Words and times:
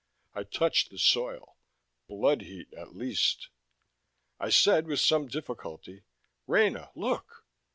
I 0.33 0.41
touched 0.41 0.89
the 0.89 0.97
soil. 0.97 1.57
Blood 2.07 2.41
heat, 2.41 2.73
at 2.73 2.95
least. 2.95 3.49
I 4.39 4.49
said, 4.49 4.87
with 4.87 4.99
some 4.99 5.27
difficulty, 5.27 6.05
"Rena, 6.47 6.89
look!" 6.95 7.45